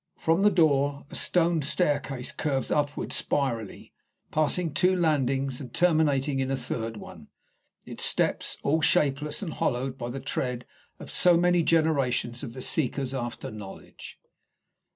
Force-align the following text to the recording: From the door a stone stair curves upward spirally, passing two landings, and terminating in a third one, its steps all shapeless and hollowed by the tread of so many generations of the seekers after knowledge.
From 0.17 0.41
the 0.41 0.49
door 0.49 1.05
a 1.11 1.15
stone 1.15 1.61
stair 1.61 1.99
curves 1.99 2.71
upward 2.71 3.13
spirally, 3.13 3.93
passing 4.31 4.73
two 4.73 4.95
landings, 4.95 5.61
and 5.61 5.71
terminating 5.71 6.39
in 6.39 6.49
a 6.49 6.57
third 6.57 6.97
one, 6.97 7.27
its 7.85 8.03
steps 8.03 8.57
all 8.63 8.81
shapeless 8.81 9.43
and 9.43 9.53
hollowed 9.53 9.99
by 9.99 10.09
the 10.09 10.19
tread 10.19 10.65
of 10.97 11.11
so 11.11 11.37
many 11.37 11.61
generations 11.61 12.41
of 12.41 12.53
the 12.53 12.63
seekers 12.63 13.13
after 13.13 13.51
knowledge. 13.51 14.19